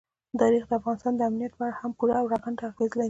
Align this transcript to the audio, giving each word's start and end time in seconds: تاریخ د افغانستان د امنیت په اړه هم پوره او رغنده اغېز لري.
تاریخ 0.41 0.63
د 0.67 0.71
افغانستان 0.79 1.13
د 1.15 1.21
امنیت 1.29 1.53
په 1.57 1.63
اړه 1.67 1.75
هم 1.81 1.91
پوره 1.97 2.15
او 2.21 2.25
رغنده 2.33 2.63
اغېز 2.69 2.91
لري. 2.93 2.99